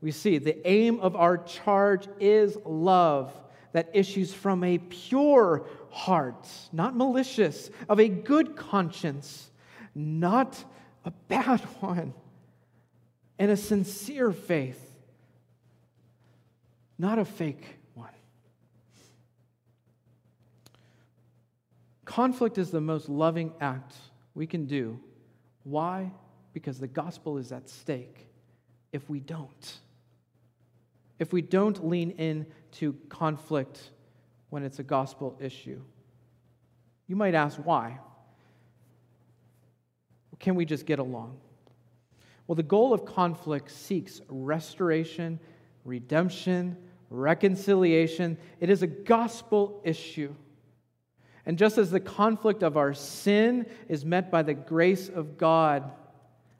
[0.00, 3.32] We see the aim of our charge is love
[3.72, 9.50] that issues from a pure heart, not malicious, of a good conscience,
[9.94, 10.64] not
[11.04, 12.14] a bad one,
[13.38, 14.94] and a sincere faith,
[16.96, 18.08] not a fake one.
[22.04, 23.94] Conflict is the most loving act
[24.34, 25.00] we can do.
[25.66, 26.12] Why?
[26.52, 28.28] Because the gospel is at stake
[28.92, 29.80] if we don't.
[31.18, 33.90] If we don't lean in to conflict
[34.50, 35.80] when it's a gospel issue.
[37.08, 37.98] You might ask why?
[40.38, 41.36] Can we just get along?
[42.46, 45.40] Well, the goal of conflict seeks restoration,
[45.84, 46.76] redemption,
[47.10, 48.38] reconciliation.
[48.60, 50.32] It is a gospel issue.
[51.46, 55.92] And just as the conflict of our sin is met by the grace of God,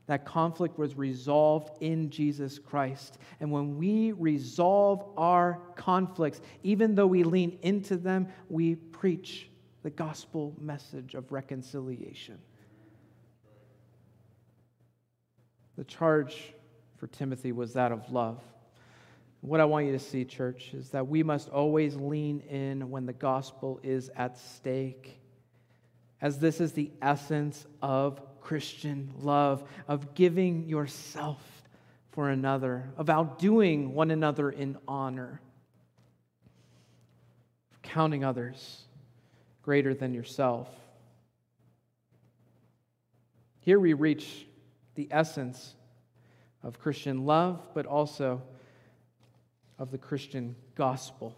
[0.06, 3.18] that conflict was resolved in Jesus Christ.
[3.40, 9.50] And when we resolve our conflicts, even though we lean into them, we preach
[9.82, 12.38] the gospel message of reconciliation.
[15.76, 16.54] The charge
[16.96, 18.40] for Timothy was that of love.
[19.40, 23.06] What I want you to see, church, is that we must always lean in when
[23.06, 25.20] the gospel is at stake,
[26.20, 31.42] as this is the essence of Christian love, of giving yourself
[32.10, 35.40] for another, of outdoing one another in honor,
[37.72, 38.84] of counting others
[39.62, 40.68] greater than yourself.
[43.60, 44.46] Here we reach
[44.94, 45.74] the essence
[46.62, 48.42] of Christian love, but also
[49.78, 51.34] of the Christian gospel.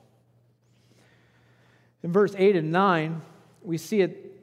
[2.03, 3.21] In verse 8 and 9,
[3.63, 4.41] we see it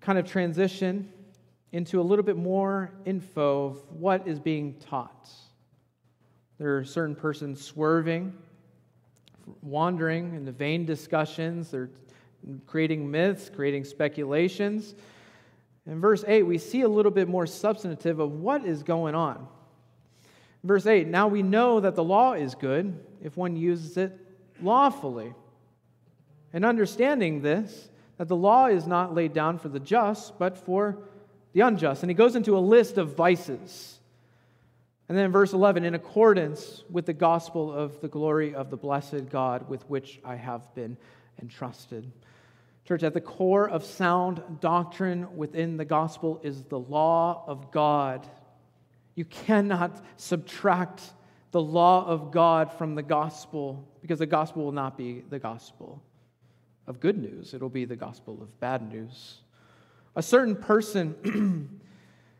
[0.00, 1.12] kind of transition
[1.72, 5.30] into a little bit more info of what is being taught.
[6.58, 8.32] There are certain persons swerving,
[9.62, 11.70] wandering into vain discussions.
[11.70, 11.90] They're
[12.66, 14.94] creating myths, creating speculations.
[15.86, 19.46] In verse 8, we see a little bit more substantive of what is going on.
[20.64, 24.18] Verse 8 Now we know that the law is good if one uses it
[24.62, 25.34] lawfully.
[26.52, 30.98] And understanding this, that the law is not laid down for the just, but for
[31.52, 32.02] the unjust.
[32.02, 33.98] And he goes into a list of vices.
[35.08, 38.76] And then in verse 11, in accordance with the gospel of the glory of the
[38.76, 40.96] blessed God with which I have been
[41.40, 42.10] entrusted.
[42.84, 48.26] Church, at the core of sound doctrine within the gospel is the law of God.
[49.18, 51.02] You cannot subtract
[51.50, 56.00] the law of God from the gospel because the gospel will not be the gospel
[56.86, 59.38] of good news, it'll be the gospel of bad news.
[60.14, 61.80] A certain person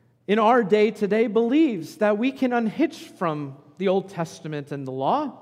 [0.28, 4.92] in our day today believes that we can unhitch from the Old Testament and the
[4.92, 5.36] law.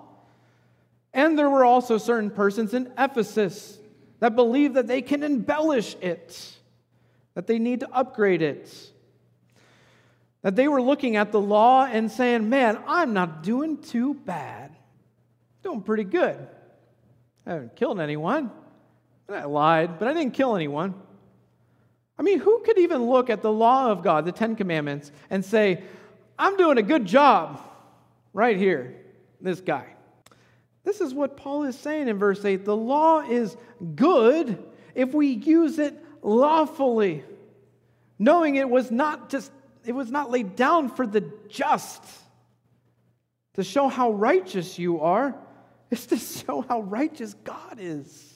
[1.12, 3.78] And there were also certain persons in Ephesus
[4.20, 6.56] that believe that they can embellish it,
[7.34, 8.90] that they need to upgrade it.
[10.46, 14.76] That they were looking at the law and saying, Man, I'm not doing too bad.
[15.64, 16.38] Doing pretty good.
[17.44, 18.52] I haven't killed anyone.
[19.28, 20.94] I lied, but I didn't kill anyone.
[22.16, 25.44] I mean, who could even look at the law of God, the Ten Commandments, and
[25.44, 25.82] say,
[26.38, 27.60] I'm doing a good job
[28.32, 28.94] right here,
[29.40, 29.94] this guy?
[30.84, 32.64] This is what Paul is saying in verse 8.
[32.64, 33.56] The law is
[33.96, 37.24] good if we use it lawfully,
[38.16, 39.50] knowing it was not just
[39.86, 42.02] it was not laid down for the just
[43.54, 45.34] to show how righteous you are,
[45.90, 48.34] it's to show how righteous God is.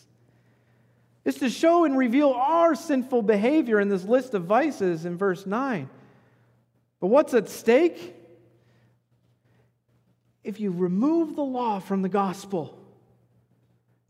[1.25, 5.45] It's to show and reveal our sinful behavior in this list of vices in verse
[5.45, 5.91] 9.
[6.99, 8.17] But what's at stake?
[10.43, 12.79] if you remove the law from the gospel,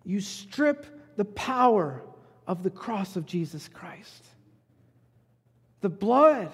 [0.04, 0.86] you strip
[1.16, 2.02] the power
[2.46, 4.24] of the cross of Jesus Christ.
[5.80, 6.52] The blood,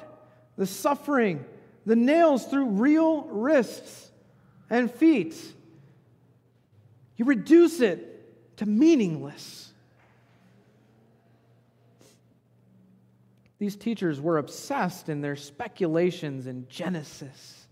[0.57, 1.45] the suffering,
[1.85, 4.11] the nails through real wrists
[4.71, 5.37] and feet.
[7.17, 9.73] You reduce it to meaningless.
[13.59, 17.67] These teachers were obsessed in their speculations in Genesis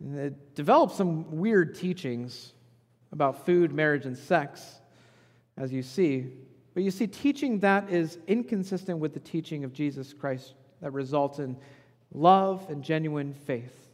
[0.00, 2.52] They developed some weird teachings
[3.12, 4.80] about food, marriage, and sex,
[5.56, 6.26] as you see.
[6.74, 10.54] But you see, teaching that is inconsistent with the teaching of Jesus Christ
[10.84, 11.56] that result in
[12.12, 13.88] love and genuine faith,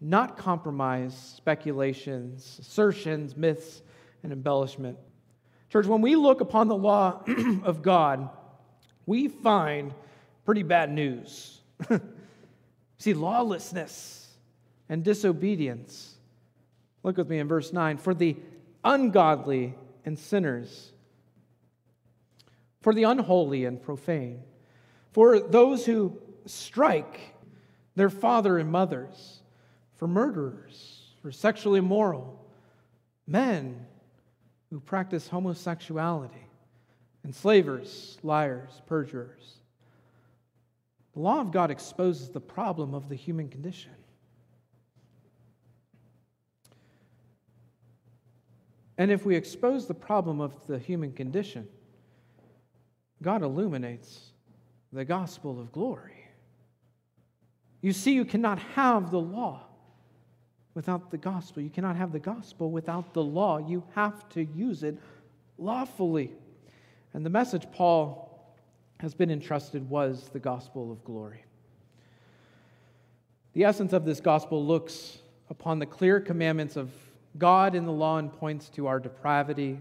[0.00, 3.80] not compromise, speculations, assertions, myths,
[4.24, 4.98] and embellishment.
[5.70, 7.22] Church, when we look upon the law
[7.62, 8.28] of God,
[9.06, 9.94] we find
[10.44, 11.60] pretty bad news.
[12.98, 14.28] see, lawlessness
[14.88, 16.16] and disobedience.
[17.04, 17.98] Look with me in verse 9.
[17.98, 18.34] For the
[18.82, 20.90] ungodly and sinners,
[22.80, 24.42] for the unholy and profane,
[25.12, 27.20] for those who strike
[27.94, 29.42] their father and mothers,
[29.96, 32.44] for murderers, for sexually immoral,
[33.26, 33.86] men
[34.70, 36.46] who practice homosexuality,
[37.24, 39.58] enslavers, liars, perjurers.
[41.12, 43.92] The law of God exposes the problem of the human condition.
[48.98, 51.68] And if we expose the problem of the human condition,
[53.20, 54.32] God illuminates
[54.92, 56.21] the gospel of glory.
[57.82, 59.60] You see, you cannot have the law
[60.74, 61.62] without the gospel.
[61.62, 63.58] You cannot have the gospel without the law.
[63.58, 64.96] You have to use it
[65.58, 66.32] lawfully.
[67.12, 68.56] And the message Paul
[69.00, 71.44] has been entrusted was the gospel of glory.
[73.52, 75.18] The essence of this gospel looks
[75.50, 76.90] upon the clear commandments of
[77.36, 79.78] God in the law and points to our depravity.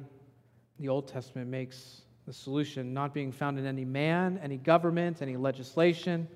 [0.79, 5.37] The Old Testament makes the solution not being found in any man, any government, any
[5.37, 6.27] legislation.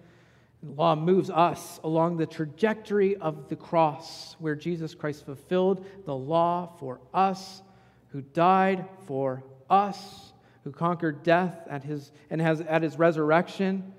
[0.73, 6.73] Law moves us along the trajectory of the cross, where Jesus Christ fulfilled the law
[6.79, 7.61] for us,
[8.09, 13.93] who died for us, who conquered death at his, and has at his resurrection.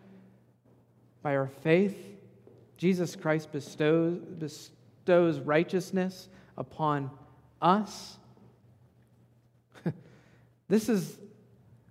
[1.22, 1.96] By our faith,
[2.76, 7.10] Jesus Christ bestows, bestows righteousness upon
[7.62, 8.16] us.
[10.68, 11.18] this is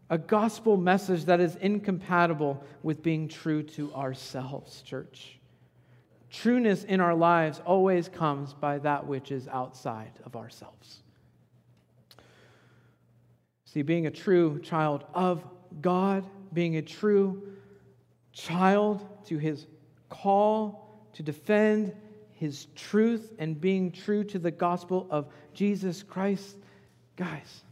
[0.09, 5.39] a gospel message that is incompatible with being true to ourselves, church.
[6.29, 11.01] Trueness in our lives always comes by that which is outside of ourselves.
[13.65, 15.43] See, being a true child of
[15.81, 17.43] God, being a true
[18.31, 19.65] child to his
[20.09, 21.93] call to defend
[22.33, 26.57] his truth and being true to the gospel of Jesus Christ,
[27.15, 27.64] guys,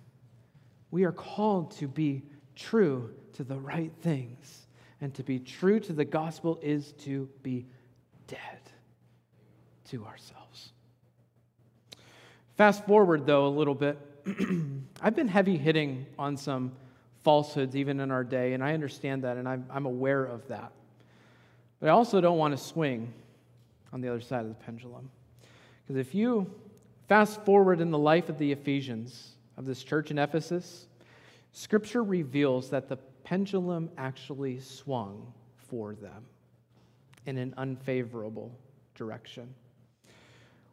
[0.94, 2.22] we are called to be
[2.56, 4.68] true to the right things.
[5.02, 7.66] And to be true to the gospel is to be
[8.28, 8.60] dead
[9.90, 10.72] to ourselves.
[12.58, 13.98] Fast forward, though, a little bit
[15.02, 16.74] I've been heavy hitting on some
[17.24, 20.74] falsehoods even in our day, and I understand that, and I'm, I'm aware of that.
[21.80, 23.12] But I also don't want to swing
[23.92, 25.10] on the other side of the pendulum.
[25.82, 26.54] Because if you
[27.10, 30.88] fast forward in the life of the Ephesians, of this church in Ephesus,
[31.52, 36.26] Scripture reveals that the pendulum actually swung for them
[37.26, 38.52] in an unfavorable
[38.96, 39.54] direction,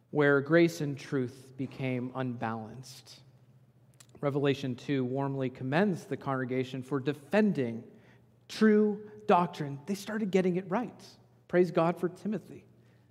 [0.09, 3.19] where grace and truth became unbalanced.
[4.19, 7.83] Revelation 2 warmly commends the congregation for defending
[8.47, 9.79] true doctrine.
[9.85, 11.03] They started getting it right.
[11.47, 12.63] Praise God for Timothy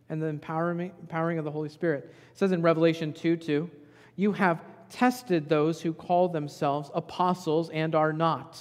[0.09, 0.93] and the empowering,
[1.39, 2.05] of the Holy Spirit.
[2.33, 3.71] It says in Revelation 2 2,
[4.17, 4.61] you have
[4.91, 8.59] tested those who call themselves apostles and are not,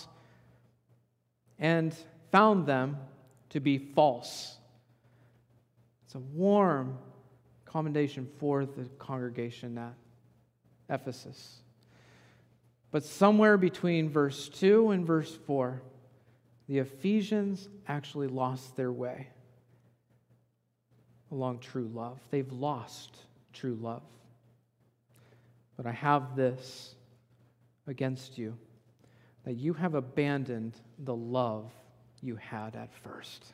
[1.58, 1.96] and
[2.32, 2.98] found them
[3.50, 4.58] to be false.
[6.06, 6.98] It's a warm
[7.66, 9.94] commendation for the congregation at
[10.90, 11.62] Ephesus.
[12.92, 15.82] But somewhere between verse 2 and verse 4,
[16.68, 19.28] the Ephesians actually lost their way
[21.32, 22.20] along true love.
[22.32, 23.16] They've lost
[23.54, 24.04] true love.
[25.80, 26.94] But I have this
[27.88, 28.58] against you
[29.46, 30.76] that you have abandoned
[31.06, 31.72] the love
[32.22, 33.46] you had at first.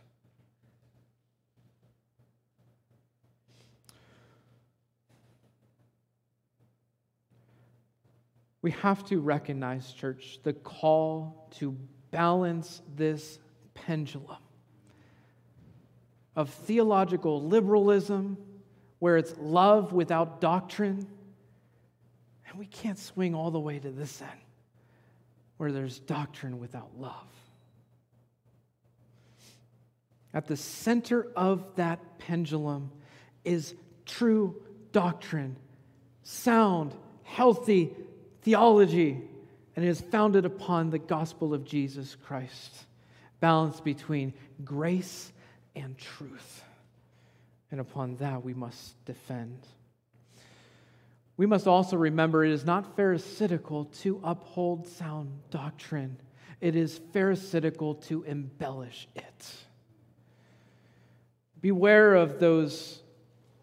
[8.63, 11.77] We have to recognize, church, the call to
[12.09, 13.37] balance this
[13.75, 14.41] pendulum
[16.35, 18.35] of theological liberalism,
[18.97, 21.05] where it's love without doctrine.
[22.57, 24.31] We can't swing all the way to this end,
[25.57, 27.27] where there's doctrine without love.
[30.33, 32.91] At the center of that pendulum
[33.43, 33.73] is
[34.05, 35.55] true doctrine,
[36.23, 36.93] sound,
[37.23, 37.93] healthy
[38.41, 39.21] theology,
[39.75, 42.85] and it is founded upon the gospel of Jesus Christ,
[43.39, 44.33] balance between
[44.63, 45.31] grace
[45.75, 46.63] and truth.
[47.71, 49.59] And upon that we must defend.
[51.37, 56.17] We must also remember it is not pharisaical to uphold sound doctrine,
[56.61, 59.53] it is pharisaical to embellish it.
[61.61, 63.01] Beware of those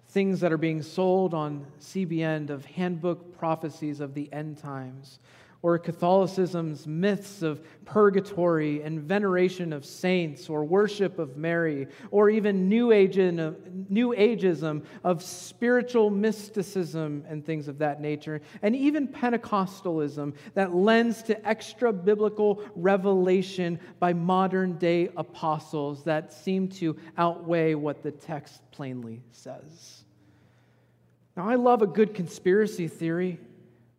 [0.09, 5.18] things that are being sold on CBN of handbook prophecies of the end times,
[5.63, 12.69] or Catholicism's myths of purgatory and veneration of saints, or worship of Mary, or even
[12.69, 20.35] New, Ageism, New Ageism of spiritual mysticism and things of that nature, and even Pentecostalism
[20.55, 28.03] that lends to extra biblical revelation by modern day apostles that seem to outweigh what
[28.03, 30.03] the text plainly says.
[31.37, 33.39] Now, I love a good conspiracy theory,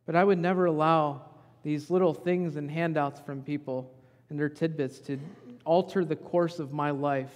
[0.05, 1.32] but I would never allow
[1.63, 3.91] these little things and handouts from people
[4.29, 5.17] and their tidbits to
[5.65, 7.33] alter the course of my life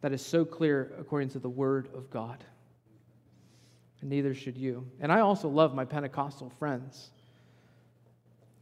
[0.00, 2.42] that is so clear according to the Word of God.
[4.00, 4.86] And neither should you.
[4.98, 7.10] And I also love my Pentecostal friends.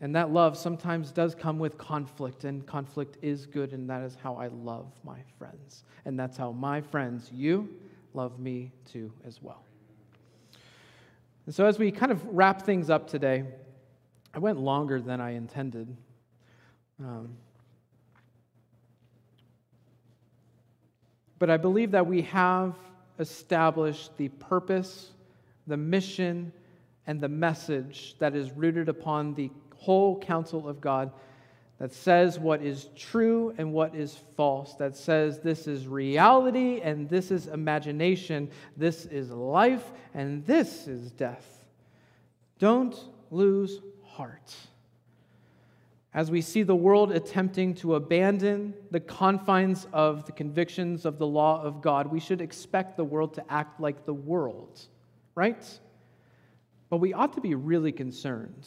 [0.00, 4.16] And that love sometimes does come with conflict, and conflict is good, and that is
[4.22, 5.84] how I love my friends.
[6.04, 7.68] And that's how my friends, you,
[8.14, 9.64] love me too as well.
[11.46, 13.44] And so, as we kind of wrap things up today,
[14.38, 15.96] I went longer than I intended.
[17.00, 17.30] Um,
[21.40, 22.76] but I believe that we have
[23.18, 25.10] established the purpose,
[25.66, 26.52] the mission,
[27.08, 31.10] and the message that is rooted upon the whole counsel of God
[31.80, 37.08] that says what is true and what is false, that says this is reality and
[37.08, 41.64] this is imagination, this is life and this is death.
[42.60, 42.96] Don't
[43.32, 43.80] lose
[44.18, 44.54] heart.
[46.12, 51.26] As we see the world attempting to abandon the confines of the convictions of the
[51.26, 54.80] law of God, we should expect the world to act like the world,
[55.36, 55.64] right?
[56.90, 58.66] But we ought to be really concerned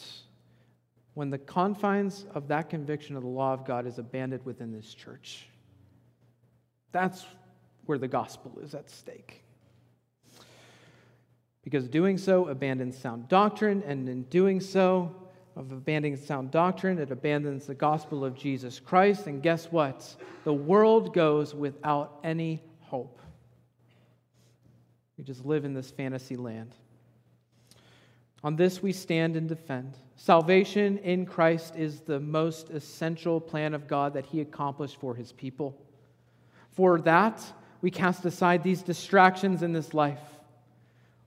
[1.15, 4.93] when the confines of that conviction of the law of God is abandoned within this
[4.93, 5.49] church.
[6.93, 7.25] That's
[7.85, 9.43] where the gospel is at stake.
[11.63, 15.13] Because doing so abandons sound doctrine, and in doing so,
[15.55, 16.97] of abandoning sound doctrine.
[16.99, 19.27] It abandons the gospel of Jesus Christ.
[19.27, 20.15] And guess what?
[20.43, 23.19] The world goes without any hope.
[25.17, 26.73] We just live in this fantasy land.
[28.43, 29.97] On this we stand and defend.
[30.15, 35.31] Salvation in Christ is the most essential plan of God that He accomplished for His
[35.31, 35.79] people.
[36.71, 37.43] For that,
[37.81, 40.21] we cast aside these distractions in this life,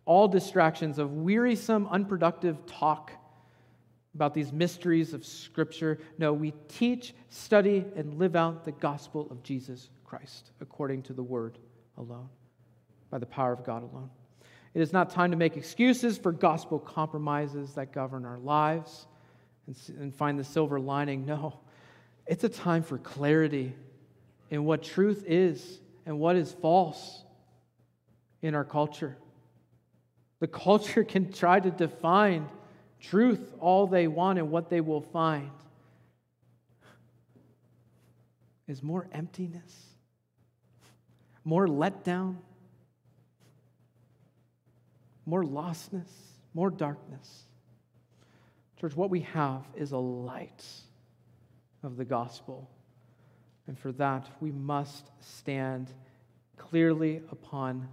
[0.07, 3.13] all distractions of wearisome, unproductive talk
[4.15, 5.99] about these mysteries of Scripture.
[6.19, 11.23] No, we teach, study, and live out the gospel of Jesus Christ according to the
[11.23, 11.59] Word
[11.99, 12.29] alone,
[13.11, 14.11] by the power of God alone.
[14.73, 19.07] It is not time to make excuses for gospel compromises that govern our lives
[19.67, 21.27] and, and find the silver lining.
[21.27, 21.61] No,
[22.27, 23.75] it's a time for clarity
[24.51, 27.25] in what truth is and what is false
[28.43, 29.17] in our culture.
[30.41, 32.49] The culture can try to define
[33.11, 35.51] truth all they want, and what they will find
[38.67, 39.87] is more emptiness,
[41.45, 42.37] more letdown,
[45.27, 46.11] more lostness,
[46.55, 47.45] more darkness.
[48.81, 50.65] Church, what we have is a light
[51.83, 52.71] of the gospel.
[53.67, 55.91] And for that, we must stand
[56.57, 57.89] clearly upon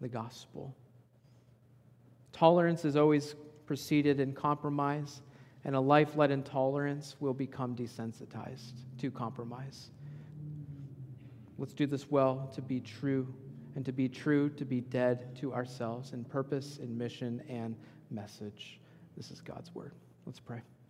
[0.00, 0.74] the gospel.
[2.32, 3.34] Tolerance is always
[3.70, 5.20] preceded in compromise,
[5.64, 9.90] and a life led in tolerance will become desensitized to compromise.
[11.56, 13.32] Let's do this well to be true,
[13.76, 17.76] and to be true, to be dead to ourselves in purpose, in mission, and
[18.10, 18.80] message.
[19.16, 19.92] This is God's word.
[20.26, 20.62] Let's pray.